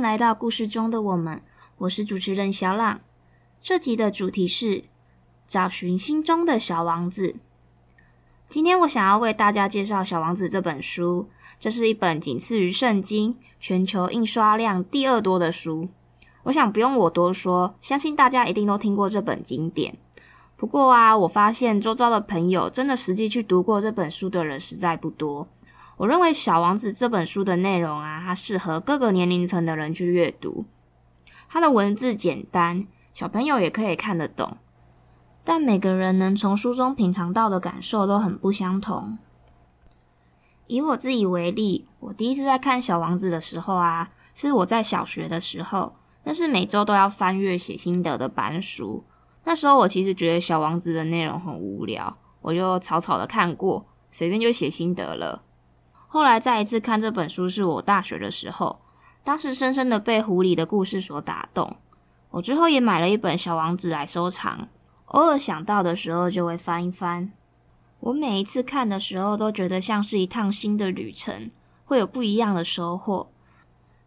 [0.00, 1.42] 来到故事中的我们，
[1.78, 3.00] 我是主持人小朗。
[3.62, 4.84] 这集的主题是
[5.46, 7.36] 找寻心中的小王子。
[8.48, 11.28] 今天我想要为大家介绍《小王子》这本书，
[11.58, 15.88] 这是一本仅次于圣经、全球印刷量第二多的书。
[16.44, 19.96] 我想不用我多说，相信大家一定都听过这本经典。
[20.56, 25.48] 不过啊，我发现周遭的朋友真的实际去读过这本书的人实在不多。
[25.98, 30.66] 我认为《小王子》这本书的内容啊，它适合各个年龄层的人去阅读。
[31.48, 34.58] 它的文字简单，小朋友也可以看得懂。
[35.42, 39.16] 但每个人能从书中品尝到的感受都很不相同。
[40.66, 49.04] 以我自己为例，我第一次在看《小王子》的时候啊，是我在小学的时候，那是每周都要翻阅写心得的班书。
[49.44, 55.44] 那时候我其实觉得《小王子》的内容很无聊，我就草草的看过，随便就写心得了。
[56.16, 58.80] 后来再一次看这本书，是我大学的时候，
[59.22, 61.76] 当时深深的被狐狸的故事所打动。
[62.30, 64.66] 我之后也买了一本《小王子》来收藏，
[65.08, 67.30] 偶尔想到的时候就会翻一翻。
[68.00, 71.50] 我每一次看的时候，都觉得像是一趟新的旅程，
[71.84, 73.28] 会有不一样的收获。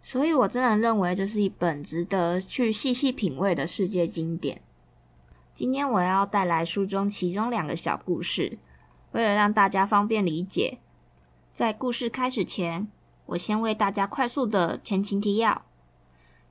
[0.01, 4.63] 所以我真的认为这是一本值得去细细品味的世界经典。
[5.53, 8.57] 今天我要带来书中其中两个小故事，
[9.11, 10.79] 为了让大家方便理解。
[11.59, 12.87] 在故事开始前，
[13.25, 15.63] 我先为大家快速的前情提要。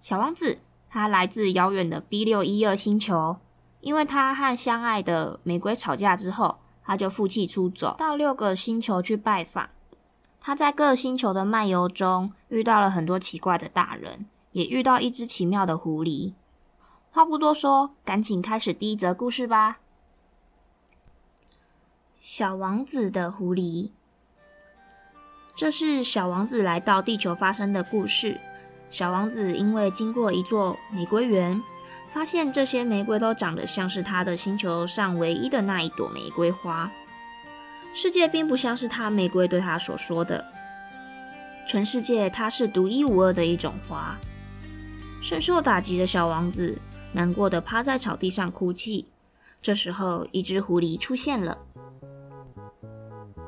[0.03, 0.59] 小王子
[0.91, 3.39] 他来自遥远的 B 六一二星球，
[3.81, 9.71] 因为他和相爱的玫瑰吵架之后，他就负气出走，到六个星球去拜访。
[10.43, 16.35] 他在各星球的漫游中，遇到了很多奇怪的大人，也遇到一只奇妙的狐狸。
[17.11, 19.79] 话不多说，赶紧开始第一则故事吧。
[22.21, 23.93] 小王子的狐狸。
[25.59, 28.39] 这是小王子来到地球发生的故事。
[28.93, 31.61] 小王子因为经过一座玫瑰园，
[32.07, 36.89] 发现这些玫瑰都长得像是他的星球上唯一的那一朵玫瑰花。
[37.93, 40.47] 世界并不像是他玫瑰对他所说的，
[41.67, 44.17] 全世界它是独一无二的一种花。
[45.21, 46.79] 深受打击的小王子
[47.11, 49.09] 难过的趴在草地上哭泣。
[49.61, 51.59] 这时候，一只狐狸出现了。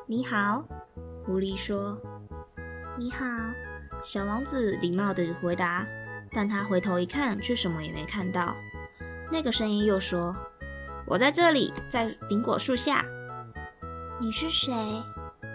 [0.05, 0.65] 你好。
[1.25, 1.97] 狐狸说
[2.97, 3.25] ：“你好。”
[4.03, 5.85] 小王子礼貌地回答，
[6.31, 8.55] 但他回头一看，却什么也没看到。
[9.31, 10.35] 那个声音又说
[11.05, 13.05] ：“我在这里，在苹果树下。”
[14.19, 14.73] 你是谁？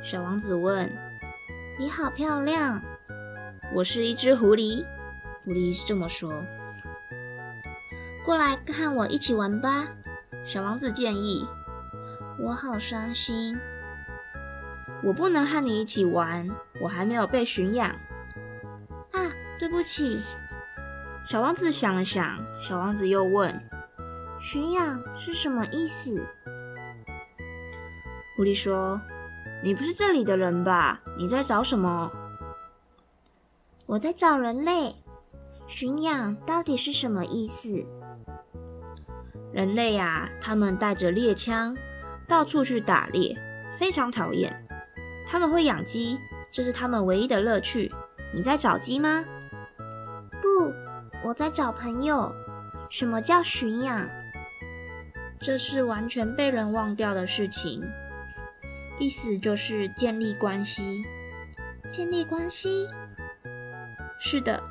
[0.03, 0.89] 小王子问。
[1.79, 2.81] “你好漂亮。
[3.75, 4.85] ”“我是一只狐狸。”
[5.45, 6.33] 狐狸这么说。
[8.25, 9.89] “过来和我一起玩吧。”
[10.47, 11.45] 小王子建议。
[12.39, 13.59] “我好伤心。”
[15.07, 16.51] 我不能和你一起玩，
[16.81, 17.91] 我还没有被驯养。
[19.13, 20.21] 啊，对不起。
[21.25, 23.55] 小王子想了想，小王子又问
[24.43, 26.27] ：“驯养是什么意思？”
[28.37, 29.01] 狐狸说
[29.63, 31.01] ：“你不是这里的人吧？
[31.17, 32.11] 你在找什么？”
[33.87, 34.97] 我在找人类。
[35.69, 37.87] 驯养到底是什么意思？
[39.53, 41.77] 人类呀，他们带着猎枪，
[42.29, 43.37] 到处去打猎，
[43.79, 44.66] 非常讨厌。
[45.27, 46.19] 他们会养鸡，
[46.51, 47.93] 这是他们唯一的乐趣。
[48.33, 49.25] 你在找鸡吗？
[50.41, 50.73] 不，
[51.25, 52.33] 我在找朋友。
[52.89, 54.09] 什么叫驯养？
[55.41, 57.83] 这是完全被人忘掉的事情。
[58.99, 61.03] 意思就是建立关系。
[61.91, 62.87] 建立关系？
[64.19, 64.63] 是的。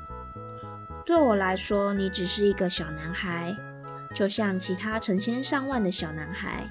[1.04, 3.54] 对我来说，你只是一个小男孩，
[4.14, 6.68] 就像其他成千上万的小男孩。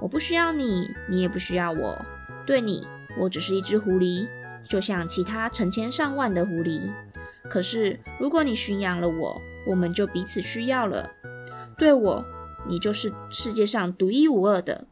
[0.00, 2.04] 我不需要你，你也不需要我。
[2.44, 2.88] 对你。
[3.18, 4.28] 我只是一只狐狸，
[4.68, 6.90] 就像其他成千上万的狐狸。
[7.50, 11.10] 可是，如果你驯养了我，我们就彼此需要了。
[11.76, 12.24] 对我，
[12.66, 14.84] 你就是世界上独一无二的；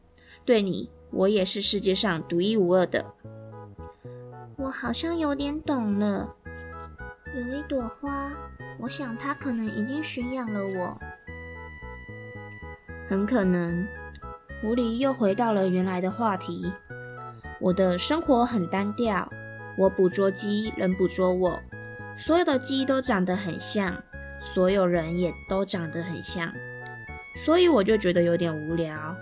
[0.45, 3.13] 对你，我也是世界上独一无二的。
[4.57, 6.35] 我好像有点懂了。
[7.33, 8.31] 有一朵花，
[8.79, 10.99] 我想它可能已经驯养了我。
[13.07, 13.87] 很可能。
[14.61, 16.71] 狐狸又回到了原来的话题。
[17.61, 19.31] 我的生活很单调，
[19.77, 21.61] 我捕捉鸡，人捕捉我，
[22.17, 23.95] 所有的鸡都长得很像，
[24.39, 26.51] 所有人也都长得很像，
[27.35, 29.15] 所以我就觉得有点无聊。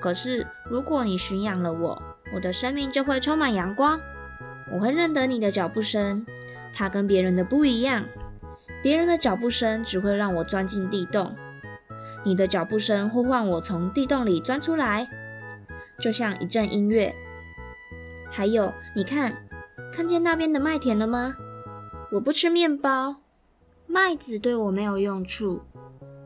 [0.00, 2.02] 可是如果你驯养了我，
[2.34, 4.00] 我的生命就会充满阳光。
[4.72, 6.26] 我会认得你的脚步声，
[6.72, 8.04] 它跟别人的不一样。
[8.82, 11.36] 别人的脚步声只会让我钻进地洞，
[12.24, 15.08] 你的脚步声呼唤我从地洞里钻出来，
[16.00, 17.14] 就像一阵音乐。
[18.30, 19.36] 还有，你看，
[19.92, 21.34] 看见那边的麦田了吗？
[22.12, 23.16] 我不吃面包，
[23.86, 25.60] 麦子对我没有用处，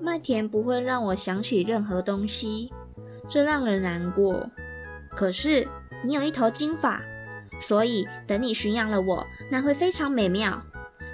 [0.00, 2.72] 麦田不会让我想起任何东西，
[3.28, 4.48] 这让人难过。
[5.16, 5.66] 可是
[6.04, 7.00] 你有一头金发，
[7.60, 10.62] 所以等你驯养了我，那会非常美妙。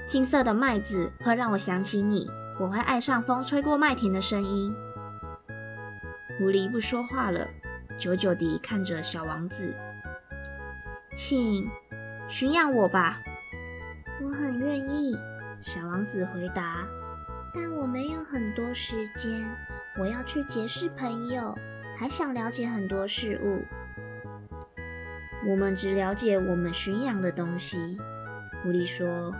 [0.06, 2.28] 金色的麦子会让我想起你，
[2.58, 4.74] 我会爱上风吹过麦田的声音。
[6.38, 7.46] 狐狸不说话了，
[7.98, 9.74] 久久地看着小王子。
[11.22, 11.70] 请
[12.30, 13.20] 驯养我吧，
[14.22, 15.14] 我很愿意。
[15.60, 16.88] 小王子回答，
[17.54, 19.30] 但我没有很多时间，
[19.98, 21.54] 我要去结识朋友，
[21.94, 23.62] 还想了解很多事物。
[25.46, 27.98] 我们只了解我们驯养的东西，
[28.62, 29.34] 狐狸说。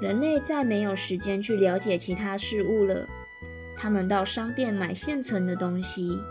[0.00, 3.04] 人类再没有时间去了解其他事物了。
[3.76, 6.22] 他们到商店买现成的东西。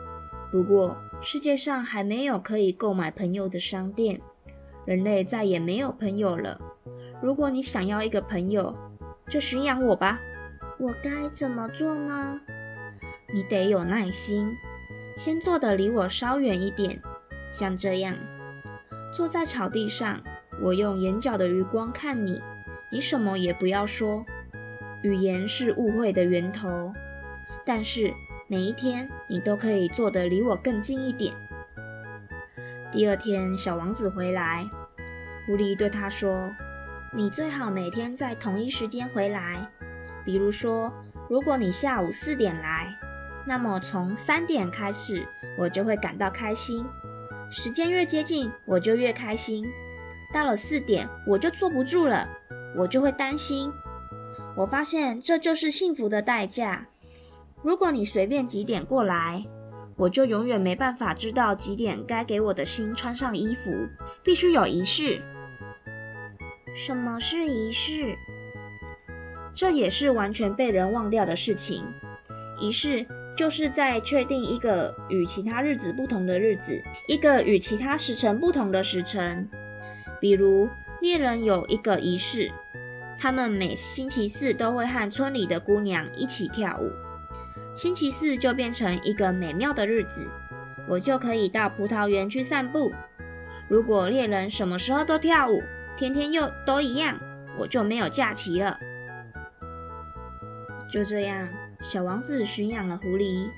[0.50, 4.19] 不过，世界上还没有可以购买朋友的商店，
[4.85, 6.59] 人类再也没有朋友了。
[7.21, 8.75] 如果你想要一个朋友，
[9.29, 10.19] 就驯养我吧。
[10.79, 12.41] 我该怎么做呢？
[13.31, 14.51] 你得有耐心，
[15.15, 17.00] 先坐得离我稍远一点，
[17.53, 18.15] 像这样，
[19.13, 20.19] 坐在草地上。
[20.63, 22.41] 我用眼角的余光看你，
[22.91, 24.25] 你什么也不要说。
[25.03, 26.94] 语言是误会的源头，
[27.63, 28.12] 但是
[28.51, 31.33] 每一天你都可以坐得离我更近一点。
[32.92, 34.69] 第二天，小王子回来，
[35.48, 36.51] 狐狸对他说。
[37.13, 39.65] 你最好每天在同一时间回来。
[40.25, 40.92] 比如说，
[41.30, 42.94] 如果你下午四点来，
[43.48, 45.25] 那么从三点开始，
[45.57, 46.86] 我就会感到开心。
[47.50, 49.65] 时间越接近，我就越开心。
[50.33, 52.27] 到了四点，我就坐不住了，
[52.75, 53.71] 我就会担心。
[54.57, 56.88] 我发现这就是幸福的代价。
[57.63, 59.45] 如果你随便几点过来，
[59.95, 63.71] 我就永远没办法知道几点该给我的心穿上衣服，
[64.23, 65.21] 必须有仪式。
[66.73, 68.15] 什么是仪式？
[69.53, 71.85] 这也是完全被人忘掉的事情。
[72.59, 73.05] 仪式
[73.35, 79.47] 就是在确定一个与其他日子不同的日子，一个与其他时辰不同的时辰。
[80.19, 80.69] 比如
[81.01, 82.51] 猎人有一个仪式，
[83.17, 86.89] 他们每星期四都会和村里的姑娘一起跳舞。
[87.73, 90.29] 星期四就变成一个美妙的日子，
[90.88, 92.91] 我就可以到葡萄园去散步。
[93.69, 95.62] 如果猎人什么时候都跳舞，
[95.95, 97.18] 天天又都一样，
[97.57, 98.77] 我就没有假期了。
[100.91, 101.47] 就这样，
[101.81, 103.50] 小王子驯养了狐狸。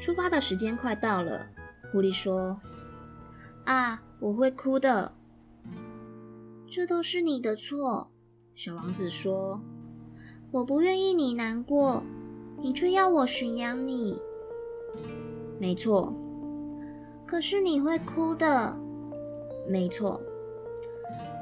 [0.00, 1.46] 出发的时间快到了，
[1.90, 2.60] 狐狸说
[3.64, 5.12] ：“啊，我会哭的，
[6.70, 8.12] 这都是你的错。”
[8.54, 9.60] 小王子说
[10.52, 12.04] ：“我不愿意你难过，
[12.60, 14.20] 你却要我驯养你。”
[15.58, 16.12] 没错。
[17.26, 18.76] 可是你会哭的。
[19.68, 20.20] 没错。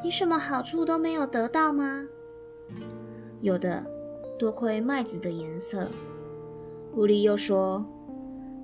[0.03, 2.07] 你什么好处都没有得到吗？
[3.41, 3.85] 有的，
[4.39, 5.89] 多亏麦子的颜色。
[6.93, 7.85] 狐狸又说：“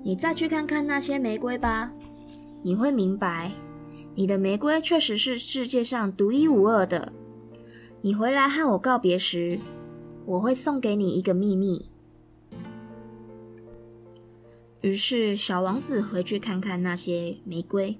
[0.03, 1.91] 你再去看看那些玫瑰吧，
[2.63, 3.51] 你会明白，
[4.15, 7.11] 你的玫瑰确实是世界上独一无二的。
[8.01, 9.59] 你回来和我告别时，
[10.25, 11.89] 我会送给你一个秘密。”
[14.81, 17.97] 于是，小王子回去看看那些玫瑰。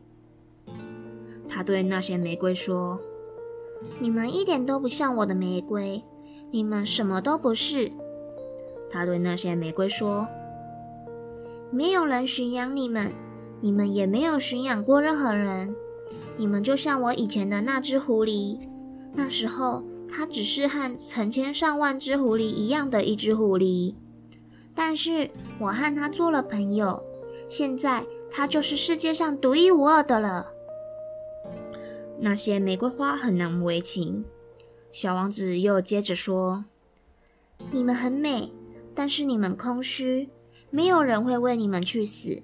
[1.47, 2.99] 他对那些玫瑰说。
[3.99, 6.03] 你们一点都不像我的玫瑰，
[6.51, 7.91] 你们什么都不是。
[8.91, 10.27] 他对那些玫瑰说
[11.73, 13.11] ：“没有人驯养你们，
[13.59, 15.75] 你们也没有驯养过任何人。
[16.37, 18.59] 你们就像我以前的那只狐狸，
[19.13, 23.95] 那时候它只是和成千上万只狐狸一样的一只狐狸，
[24.75, 27.03] 但是我和他做了朋友，
[27.49, 30.51] 现在他就是世界上独一无二的了。”
[32.19, 34.23] 那些玫瑰花很难为情。
[34.91, 36.65] 小王子又接着说
[37.71, 38.51] ：“你们很美，
[38.93, 40.29] 但是你们空虚，
[40.69, 42.41] 没有人会为你们去死。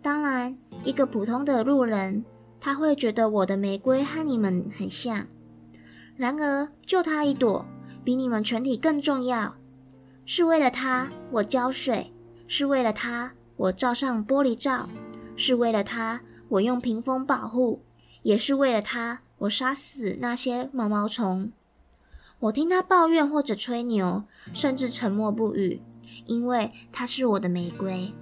[0.00, 2.24] 当然，一个普通的路人，
[2.60, 5.26] 他会觉得我的玫瑰和你们很像。
[6.16, 7.66] 然而，就他一朵，
[8.04, 9.56] 比你们全体更重要。
[10.30, 12.12] 是为了他，我浇水；
[12.46, 14.86] 是为了他，我罩上玻璃罩；
[15.36, 16.20] 是为了他，
[16.50, 17.80] 我用屏风保护。”
[18.22, 21.50] 也是为了他，我杀死那些毛毛虫。
[22.40, 25.80] 我听他抱怨或者吹牛，甚至沉默不语，
[26.26, 28.12] 因为他是我的玫瑰。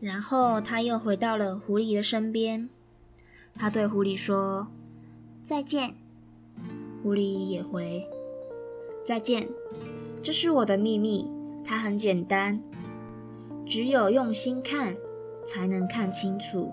[0.00, 2.70] 然后他又回到了狐狸的身边，
[3.54, 4.68] 他对狐狸说
[5.44, 5.96] ：“再见。”
[7.04, 8.08] 狐狸也回
[9.04, 9.46] ：“再见。”
[10.22, 11.30] 这是我的秘密，
[11.64, 12.62] 它很简单，
[13.64, 14.96] 只有用心看，
[15.46, 16.72] 才能看清楚。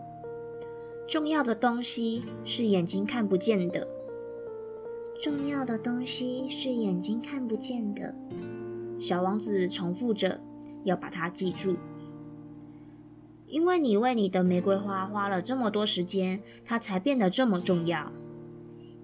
[1.08, 3.88] 重要的东西是眼睛看不见的，
[5.22, 8.14] 重要的东西是眼睛看不见的。
[9.00, 10.42] 小王子重复着，
[10.84, 11.76] 要把它记住。
[13.48, 18.12] 因为你为你的玫瑰花花了这么多时间，它才变得这么重要。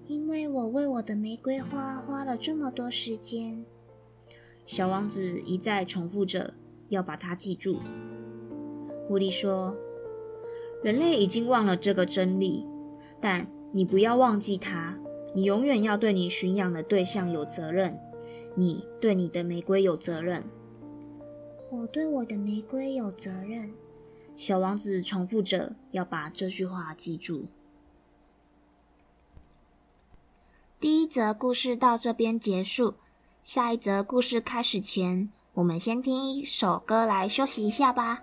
[0.08, 3.64] 因为我为我的玫瑰花花了这么多时间，
[4.64, 6.54] 小王子一再重复着，
[6.88, 7.80] 要把它记住。
[9.06, 9.76] 狐狸说
[10.82, 12.64] ：“人类已经忘了这个真理，
[13.20, 14.98] 但你不要忘记它。
[15.34, 17.98] 你永远要对你驯养的对象有责任，
[18.54, 20.44] 你对你的玫瑰有责任。
[21.70, 23.74] 我对我的玫瑰有责任。”
[24.34, 27.46] 小王子重复着，要把这句话记住。
[30.80, 32.94] 第一则故事到这边结束。
[33.42, 38.20] 下一则故事开始前，我们先听一首歌来休息一下吧。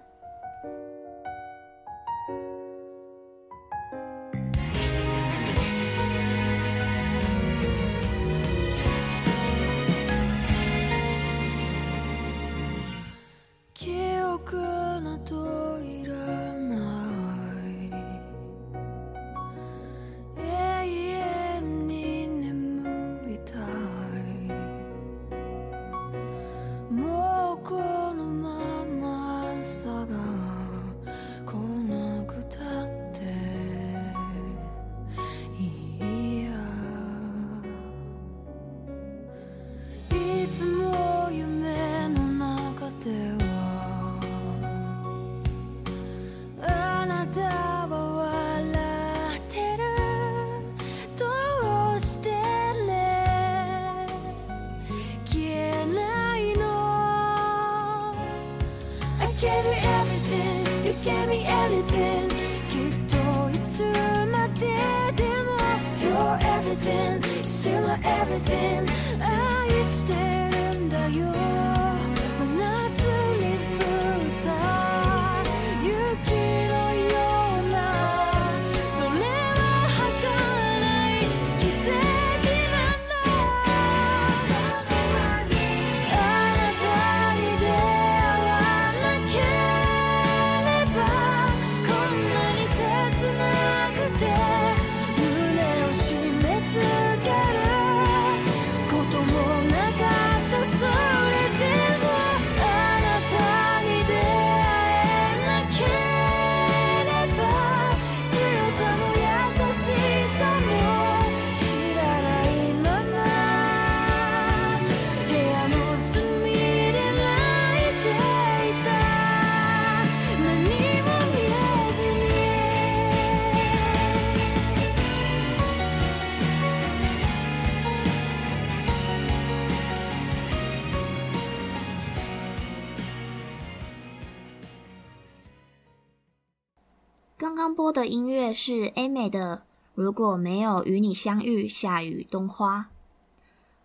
[137.39, 142.89] 刚刚播的音乐是 Aimer 的《如果没有与你相遇，下雨冬花》。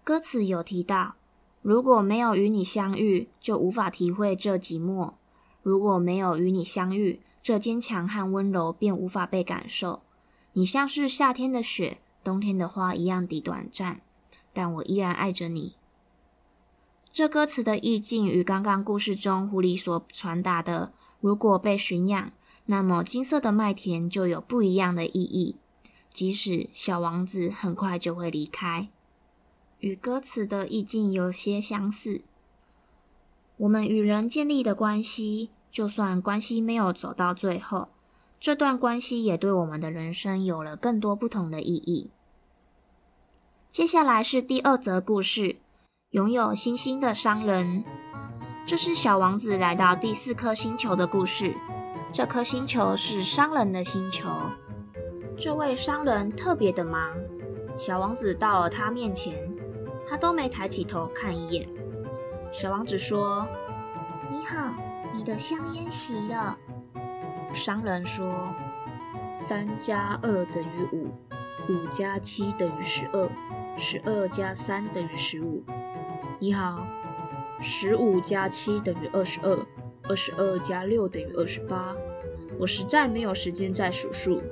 [0.02, 1.14] 歌词有提到，
[1.62, 5.12] 如果没有与你相遇，就无法体会这寂寞；
[5.62, 10.02] 如果没有与你相遇，这坚强和温柔便无法被感受。
[10.54, 14.00] 你像是夏天的雪，冬天的花一样的短暂，
[14.52, 15.76] 但我依然爱着你。
[17.12, 20.92] 这歌词的意境与刚刚故事中狐狸所传达的
[21.23, 22.32] “如果被驯养”。
[22.66, 25.56] 那么，金色的麦田就有不一样的意义。
[26.11, 28.88] 即使小王子很快就会离开，
[29.80, 32.23] 与歌词的意境有些相似。
[33.56, 37.88] 我们与人建立的关系，就算关系没有走到最后，
[38.38, 42.11] 这段关系也对我们的人生有了更多不同的意义。
[43.71, 45.56] 接下来是第二则故事：
[46.11, 47.85] 拥有星星的商人。
[48.64, 51.56] 这是小王子来到第四颗星球的故事。
[52.14, 54.30] 这颗星球是商人的星球。
[55.37, 57.11] 这位商人特别的忙。
[57.76, 59.52] 小王子到了他面前，
[60.09, 61.68] 他都没抬起头看一眼。
[62.52, 63.44] 小王子说
[64.30, 64.73] ：“你好，
[65.12, 66.56] 你的香烟熄了。”
[67.52, 68.54] 商人说
[69.35, 71.09] ：“三加二等于五，
[71.68, 73.28] 五加七等于十二，
[73.76, 75.64] 十二加三等于十五。
[76.38, 76.87] 你好，
[77.61, 79.66] 十五加七等于二十二。”
[80.08, 81.96] 二十二加六等于二十八，
[82.58, 84.42] 我实在没有时间再数数。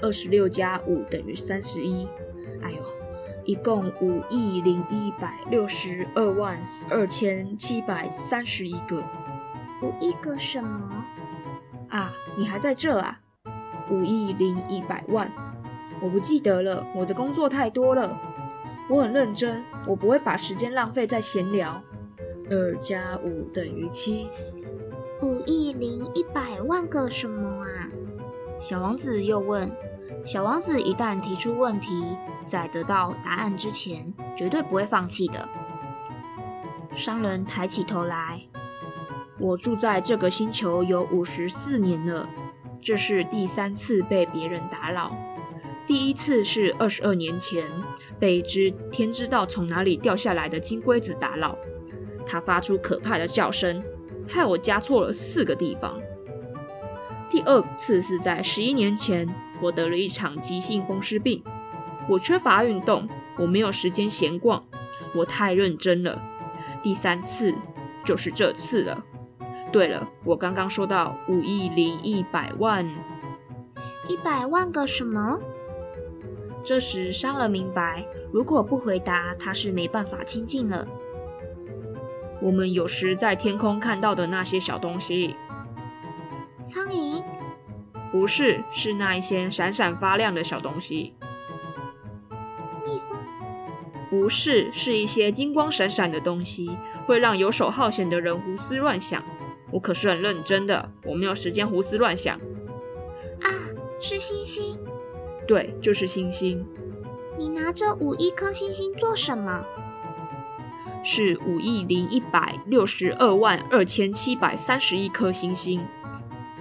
[0.00, 2.06] 二十六加五等于三十一，
[2.62, 2.78] 哎呦，
[3.44, 9.02] 一共五亿零一百六十二万二千七百三十一个。
[9.82, 11.04] 五亿个什么？
[11.88, 13.20] 啊，你还在这啊？
[13.90, 15.30] 五亿零一百万，
[16.00, 18.18] 我不记得了，我的工作太多了。
[18.88, 21.82] 我很认真，我不会把时间浪费在闲聊。
[22.50, 24.28] 二加五等于七。
[25.22, 27.88] 五亿零一百万个什么啊？
[28.60, 29.70] 小王子又问。
[30.24, 32.04] 小王子一旦提出问题，
[32.46, 35.48] 在得到答案之前，绝对不会放弃的。
[36.94, 38.40] 商人抬起头来，
[39.38, 42.26] 我住在这个星球有五十四年了，
[42.80, 45.14] 这是第三次被别人打扰。
[45.86, 47.66] 第一次是二十二年前，
[48.18, 51.58] 被一只天知道从哪里掉下来的金龟子打扰，
[52.26, 53.82] 它发出可怕的叫声，
[54.28, 56.00] 害我加错了四个地方。
[57.28, 59.28] 第二次是在十一年前。
[59.62, 61.42] 我得了一场急性风湿病，
[62.08, 64.62] 我缺乏运动，我没有时间闲逛，
[65.14, 66.20] 我太认真了。
[66.82, 67.54] 第三次
[68.04, 69.04] 就是这次了。
[69.72, 72.86] 对了，我刚刚说到五亿零一百万，
[74.08, 75.40] 一百万个什么？
[76.64, 80.86] 这时商人明白，如果不回答，他是没办法亲近了。
[82.44, 85.34] 我们有时在天空看到的那些小东西，
[86.62, 87.24] 苍蝇。
[88.12, 91.14] 不是，是那一些闪闪发亮的小东西。
[92.84, 93.18] 蜜蜂？
[94.10, 99.24] 不是，是一些金光闪闪的东西，会让游手好闲的人胡思乱想。
[99.72, 102.36] 我可是很认真的，我没有时间胡思乱想。
[103.40, 103.48] 啊，
[103.98, 104.78] 是星星。
[105.46, 106.62] 对，就是星星。
[107.38, 109.64] 你拿着五亿颗星星做什么？
[111.04, 115.86] 是五亿零一百六十二万二千七百三十一颗星星。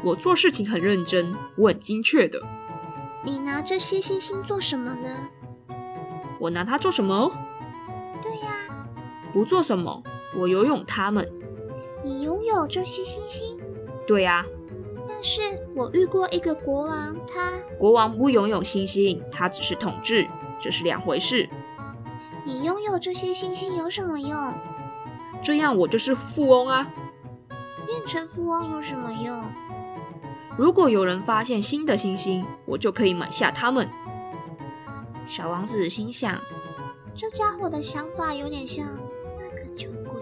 [0.03, 2.41] 我做事情很认真，我很精确的。
[3.23, 5.09] 你拿这些星星做什么呢？
[6.39, 7.31] 我拿它做什么？
[8.21, 8.49] 对呀，
[9.31, 10.03] 不做什么，
[10.35, 11.25] 我游泳它们。
[12.03, 13.57] 你拥有这些星星？
[14.05, 14.45] 对呀。
[15.07, 15.41] 但是
[15.73, 17.53] 我遇过一个国王，他……
[17.77, 20.27] 国王不拥有星星，他只是统治，
[20.59, 21.47] 这是两回事。
[22.45, 24.53] 你拥有这些星星有什么用？
[25.41, 26.87] 这样我就是富翁啊。
[27.85, 29.43] 变成富翁有什么用？
[30.57, 33.89] 如果有人发现新的星星，我就可以买下它们。
[35.25, 36.39] 小王子心想，
[37.15, 38.87] 这家伙的想法有点像
[39.37, 40.21] 那个酒鬼。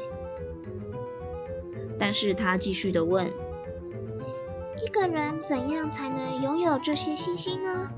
[2.00, 3.28] 但是他继续的问：
[4.84, 7.90] 一个人怎样才能拥有这些星星呢？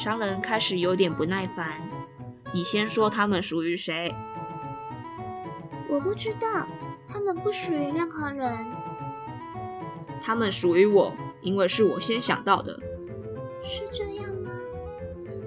[0.00, 1.78] 商人开始有点不耐烦。
[2.54, 4.14] 你先说他们属于谁？
[5.90, 6.66] 我不知道，
[7.06, 8.50] 他们不属于任何人。
[10.22, 12.80] 他们属于我，因为是我先想到的。
[13.62, 14.50] 是这样吗？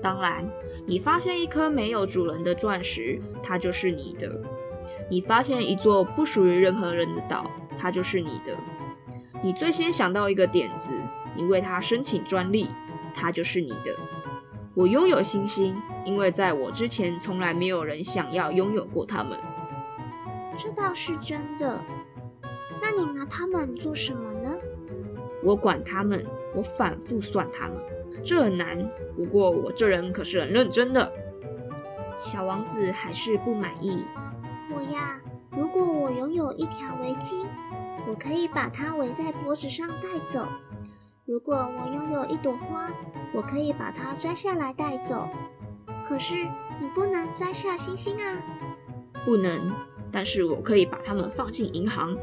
[0.03, 0.47] 当然，
[0.85, 4.29] 你发现一颗没有主人的钻石，它就是你的；
[5.09, 8.55] 你发现一座不属于任何人的岛，它就是你的；
[9.41, 10.91] 你最先想到一个点子，
[11.35, 12.69] 你为它申请专利，
[13.15, 13.97] 它就是你的。
[14.75, 19.39] 我拥有星星，因为在我之前，从来没有人想要拥有过它们。
[20.57, 21.79] 这倒是真的。
[22.81, 24.49] 那你拿它们做什么呢？
[25.43, 27.77] 我管它们，我反复算它们，
[28.23, 28.77] 这很难。
[29.15, 31.11] 不过我这人可是很认真的。
[32.17, 34.03] 小王子还是不满意。
[34.73, 37.45] 我呀，如果我拥有一条围巾，
[38.07, 40.47] 我可以把它围在脖子上带走；
[41.25, 42.89] 如果我拥有一朵花，
[43.33, 45.29] 我可以把它摘下来带走。
[46.05, 46.35] 可是
[46.79, 48.41] 你不能摘下星星啊！
[49.25, 49.71] 不能，
[50.11, 52.17] 但是我可以把它们放进银行。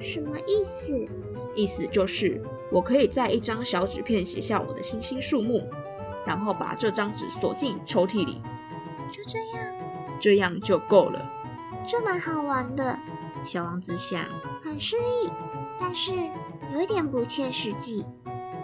[0.00, 1.08] 什么意思？
[1.54, 5.68] 意思就是我可以在一张小纸片写下我的星星数目，
[6.26, 8.40] 然后把这张纸锁进抽屉里。
[9.10, 9.66] 就这样？
[10.20, 11.30] 这样就够了。
[11.86, 12.98] 这蛮好玩的。
[13.44, 14.24] 小王子想，
[14.62, 15.28] 很诗意，
[15.78, 16.12] 但是
[16.72, 18.04] 有一点不切实际。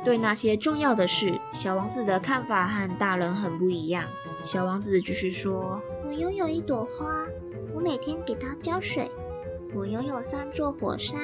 [0.04, 4.04] 对那些重要的事，小王子的看法和大人很不一样。
[4.44, 7.26] 小王子继续说：“我拥有一朵花，
[7.74, 9.10] 我每天给它浇水。”
[9.74, 11.20] 我拥有三座火山，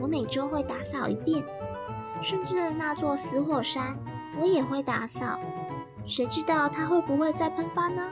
[0.00, 1.44] 我每周会打扫一遍，
[2.22, 3.98] 甚至那座死火山
[4.40, 5.38] 我也会打扫。
[6.06, 8.02] 谁知道它会不会再喷发呢？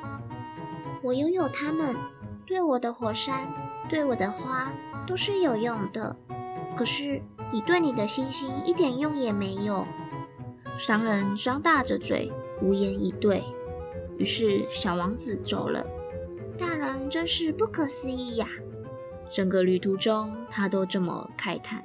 [1.02, 1.96] 我拥有它们，
[2.44, 3.48] 对我的火山，
[3.88, 4.70] 对我的花
[5.06, 6.14] 都是有用的。
[6.76, 7.22] 可是
[7.54, 9.86] 你对你的星星一点用也没有。
[10.76, 13.44] 商人张大着嘴，无言以对。
[14.18, 15.86] 于是小王子走了。
[16.58, 18.48] 大人真是不可思议呀！
[19.30, 21.84] 整个旅途中，他都这么慨叹。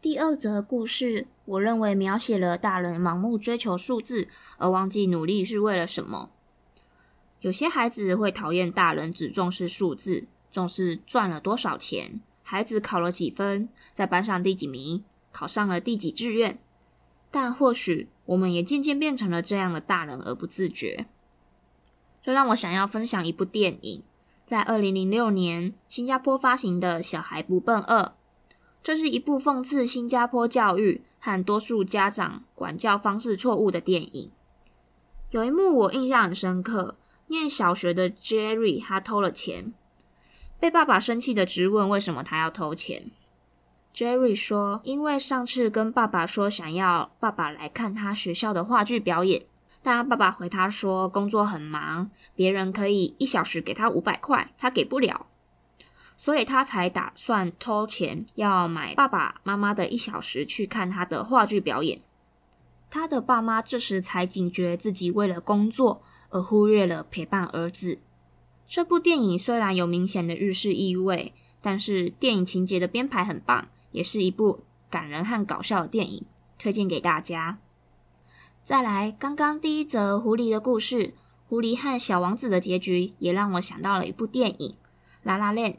[0.00, 4.26] 第二则故事，我认为描写了大人盲目追求数字，
[4.58, 6.30] 而忘记努力是为了什么。
[7.42, 16.58] 有些孩子会讨厌大人只重视数字，重视赚了多少钱，孩子考了几分，在班上第几名，考上了第几志愿。
[17.30, 21.06] 但或许我们也渐渐变成了这样的大人而不自觉。
[22.24, 24.02] 这让我想要分享一部电影，
[24.44, 28.02] 在二零零六年新加坡发行的《小孩不笨二》，
[28.82, 34.32] 这是一部讽刺新加坡教育和多数家长管教方式错误的电影。
[35.30, 36.96] 有一幕我印象很深刻，
[37.28, 39.72] 念小学的 Jerry 他偷了钱，
[40.60, 43.10] 被爸爸生气的质问为什么他要偷钱。
[43.94, 49.46] Jerry 说：“因为上次跟爸爸说想要爸爸来看他学校的话剧表演。”
[49.82, 55.26] 但他爸爸回他说工作很忙，别人可以一小时给他五百块，他给不了，
[56.18, 62.02] 所以他才打算偷钱，要买爸爸妈妈的一小时去看他的话剧表演。
[62.90, 68.00] 他的爸妈这时才警觉自己为了工作而忽略了陪伴儿子。
[68.70, 76.24] 这部电影虽然有明显的日式意味，但是电影情节的编排很棒，也是一部感人和搞笑的电影，
[76.56, 77.58] 推荐给大家。
[78.62, 81.14] 再来，刚刚第一则狐狸的故事，
[81.48, 84.70] 狐狸和小王子的结局，也让我想到了一部电影
[85.24, 85.72] 《La La Land》，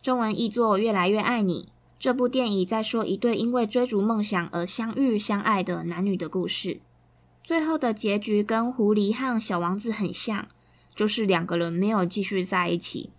[0.00, 1.64] 中文译作《越来越爱你》。
[1.98, 6.80] 这部电影在说一对因为追逐梦想而相遇相爱的男女的故事。
[7.42, 10.46] 最后的结局跟狐狸和小王子很像，
[10.96, 13.10] 就是两个人没有继续在一起。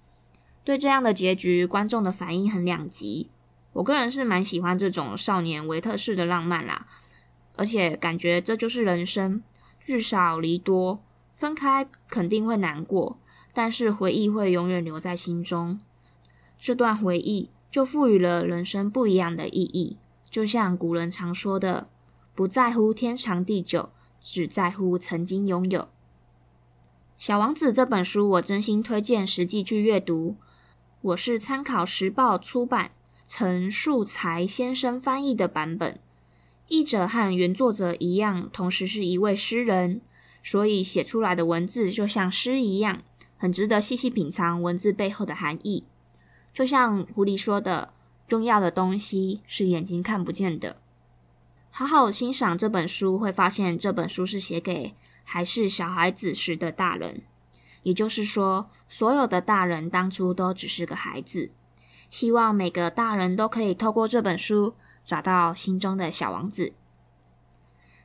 [0.66, 3.30] 对这样的结局，观众的反应很两极。
[3.72, 6.88] 我个人是蛮喜欢这种少年维特式的浪漫啦。
[7.56, 9.42] 而且感觉这就是人生，
[9.80, 11.02] 聚少离多，
[11.34, 13.18] 分开肯定会难过，
[13.54, 15.80] 但是回忆会永远留在心中。
[16.60, 19.98] 这段回忆就赋予了人生不一样的意义，
[20.30, 21.88] 就像古人常说的
[22.36, 25.82] ：“不在乎天长地久，只在乎曾经拥有。”
[27.17, 30.36] 《小王子》这本书我真心推荐实际去阅读。
[31.01, 32.91] 我是参考时报出版
[33.25, 35.99] 陈树才先生翻译的版本。
[36.67, 40.01] 译者和原作者一样，同时是一位诗人，
[40.43, 43.01] 所以写出来的文字就像诗一样，
[43.38, 45.86] 很值得细细品尝文字背后的含义。
[46.53, 47.93] 就像狐狸说的
[48.30, 50.77] ：“重要的东西是眼睛看不见的。”
[51.71, 54.93] 好好欣赏这本书，会发现这本书是写给
[55.30, 57.22] 还是小孩子时的大人，
[57.84, 61.52] 也就是说，所有的大人当初都只是个孩子。
[62.10, 64.76] 希望每个大人都可以透过这本书。
[65.08, 66.74] 找到心中的小王子。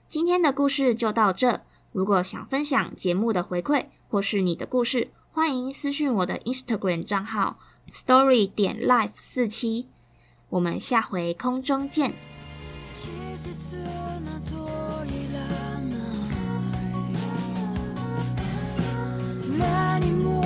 [0.09, 1.63] 今天的故事就到这。
[1.91, 7.59] 如果想分享节目的回馈，或是你的故事，欢迎私讯我的 Instagram 账号
[7.91, 9.89] Story 点 Life 四七。
[10.51, 12.32] 我们下回空中见。
[19.63, 20.42] 何も